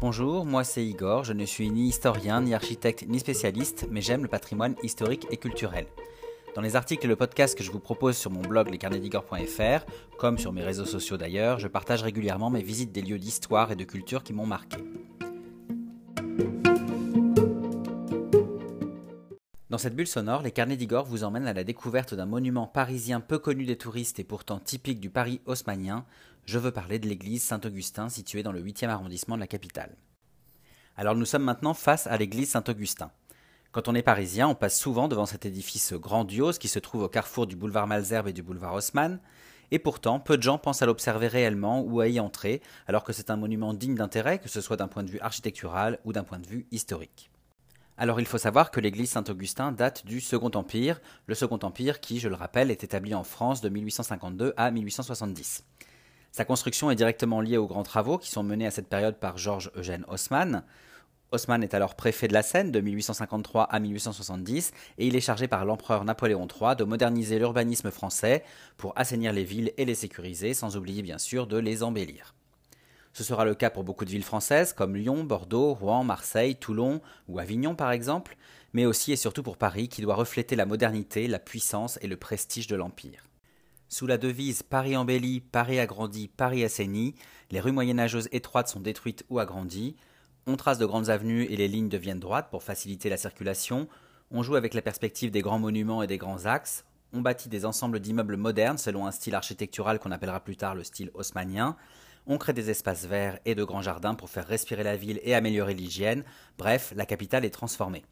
[0.00, 4.22] Bonjour, moi c'est Igor, je ne suis ni historien, ni architecte, ni spécialiste, mais j'aime
[4.22, 5.88] le patrimoine historique et culturel.
[6.54, 9.84] Dans les articles et le podcast que je vous propose sur mon blog lescarnetsdigor.fr,
[10.16, 13.76] comme sur mes réseaux sociaux d'ailleurs, je partage régulièrement mes visites des lieux d'histoire et
[13.76, 14.78] de culture qui m'ont marqué.
[19.70, 23.20] Dans cette bulle sonore, les carnets d'Igor vous emmènent à la découverte d'un monument parisien
[23.20, 26.04] peu connu des touristes et pourtant typique du Paris haussmanien.
[26.44, 29.94] Je veux parler de l'église Saint-Augustin située dans le 8e arrondissement de la capitale.
[30.96, 33.12] Alors nous sommes maintenant face à l'église Saint-Augustin.
[33.70, 37.08] Quand on est parisien, on passe souvent devant cet édifice grandiose qui se trouve au
[37.08, 39.20] carrefour du boulevard Malzerbe et du boulevard Haussmann,
[39.70, 43.12] et pourtant peu de gens pensent à l'observer réellement ou à y entrer, alors que
[43.12, 46.24] c'est un monument digne d'intérêt, que ce soit d'un point de vue architectural ou d'un
[46.24, 47.30] point de vue historique.
[48.00, 52.18] Alors il faut savoir que l'église Saint-Augustin date du Second Empire, le Second Empire qui,
[52.18, 55.66] je le rappelle, est établi en France de 1852 à 1870.
[56.32, 59.36] Sa construction est directement liée aux grands travaux qui sont menés à cette période par
[59.36, 60.64] Georges Eugène Haussmann.
[61.30, 65.46] Haussmann est alors préfet de la Seine de 1853 à 1870 et il est chargé
[65.46, 68.44] par l'empereur Napoléon III de moderniser l'urbanisme français
[68.78, 72.34] pour assainir les villes et les sécuriser, sans oublier bien sûr de les embellir.
[73.12, 77.00] Ce sera le cas pour beaucoup de villes françaises comme Lyon, Bordeaux, Rouen, Marseille, Toulon
[77.28, 78.36] ou Avignon par exemple,
[78.72, 82.16] mais aussi et surtout pour Paris qui doit refléter la modernité, la puissance et le
[82.16, 83.24] prestige de l'Empire.
[83.88, 87.16] Sous la devise Paris embelli, Paris agrandi, Paris assaini,
[87.50, 89.96] les rues moyenâgeuses étroites sont détruites ou agrandies,
[90.46, 93.88] on trace de grandes avenues et les lignes deviennent droites pour faciliter la circulation,
[94.30, 97.66] on joue avec la perspective des grands monuments et des grands axes, on bâtit des
[97.66, 101.76] ensembles d'immeubles modernes selon un style architectural qu'on appellera plus tard le style haussmannien,
[102.30, 105.34] on crée des espaces verts et de grands jardins pour faire respirer la ville et
[105.34, 106.22] améliorer l'hygiène.
[106.58, 108.04] Bref, la capitale est transformée.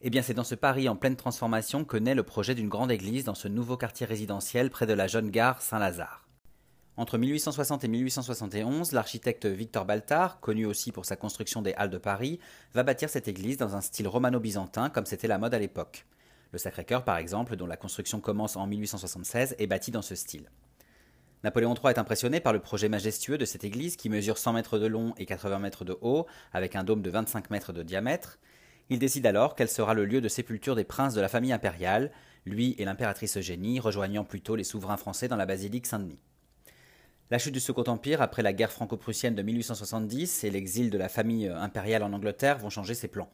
[0.00, 2.90] Eh bien, c'est dans ce Paris en pleine transformation que naît le projet d'une grande
[2.90, 6.26] église dans ce nouveau quartier résidentiel près de la jeune gare Saint-Lazare.
[6.96, 11.98] Entre 1860 et 1871, l'architecte Victor Baltard, connu aussi pour sa construction des Halles de
[11.98, 12.40] Paris,
[12.72, 16.06] va bâtir cette église dans un style romano-byzantin comme c'était la mode à l'époque.
[16.52, 20.48] Le Sacré-Cœur, par exemple, dont la construction commence en 1876, est bâti dans ce style.
[21.42, 24.78] Napoléon III est impressionné par le projet majestueux de cette église qui mesure 100 mètres
[24.78, 28.38] de long et 80 mètres de haut, avec un dôme de 25 mètres de diamètre.
[28.90, 32.10] Il décide alors qu'elle sera le lieu de sépulture des princes de la famille impériale,
[32.44, 36.20] lui et l'impératrice Eugénie rejoignant plutôt les souverains français dans la basilique Saint-Denis.
[37.30, 41.08] La chute du Second Empire après la guerre franco-prussienne de 1870 et l'exil de la
[41.08, 43.30] famille impériale en Angleterre vont changer ses plans.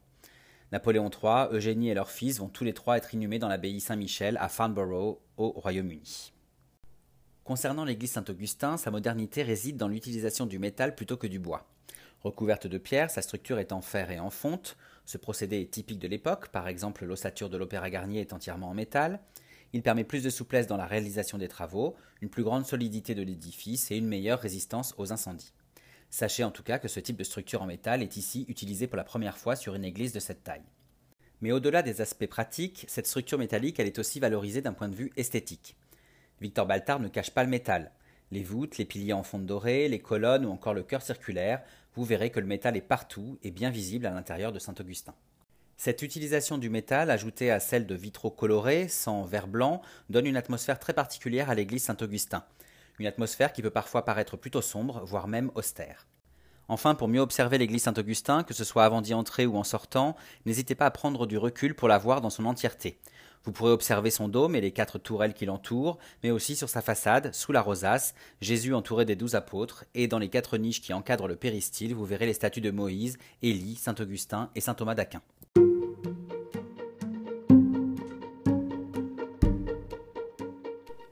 [0.71, 4.37] Napoléon III, Eugénie et leurs fils vont tous les trois être inhumés dans l'abbaye Saint-Michel
[4.41, 6.36] à Farnborough, au Royaume-Uni.
[7.47, 11.71] Concernant l'église Saint-Augustin, sa modernité réside dans l'utilisation du métal plutôt que du bois.
[12.25, 14.77] Recouverte de pierre, sa structure est en fer et en fonte.
[15.05, 18.75] Ce procédé est typique de l'époque, par exemple l'ossature de l'Opéra Garnier est entièrement en
[18.75, 19.21] métal.
[19.73, 23.23] Il permet plus de souplesse dans la réalisation des travaux, une plus grande solidité de
[23.23, 25.53] l'édifice et une meilleure résistance aux incendies.
[26.11, 28.97] Sachez en tout cas que ce type de structure en métal est ici utilisé pour
[28.97, 30.67] la première fois sur une église de cette taille.
[31.41, 34.97] Mais au-delà des aspects pratiques, cette structure métallique elle est aussi valorisée d'un point de
[34.97, 35.77] vue esthétique.
[36.41, 37.93] Victor Baltard ne cache pas le métal.
[38.31, 41.63] Les voûtes, les piliers en fonte dorée, les colonnes ou encore le cœur circulaire,
[41.95, 45.15] vous verrez que le métal est partout et bien visible à l'intérieur de Saint-Augustin.
[45.79, 50.37] Cette utilisation du métal, ajoutée à celle de vitraux colorés, sans verre blanc, donne une
[50.37, 52.45] atmosphère très particulière à l'église Saint-Augustin.
[52.99, 56.07] Une atmosphère qui peut parfois paraître plutôt sombre, voire même austère.
[56.69, 60.17] Enfin, pour mieux observer l'église Saint-Augustin, que ce soit avant d'y entrer ou en sortant,
[60.47, 62.99] n'hésitez pas à prendre du recul pour la voir dans son entièreté.
[63.47, 66.83] Vous pourrez observer son dôme et les quatre tourelles qui l'entourent, mais aussi sur sa
[66.83, 70.93] façade, sous la rosace, Jésus entouré des douze apôtres, et dans les quatre niches qui
[70.93, 74.97] encadrent le péristyle, vous verrez les statues de Moïse, Élie, Saint Augustin et Saint Thomas
[74.97, 75.23] d'Aquin.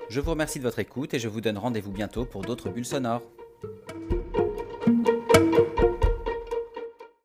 [0.09, 2.85] Je vous remercie de votre écoute et je vous donne rendez-vous bientôt pour d'autres bulles
[2.85, 3.23] sonores.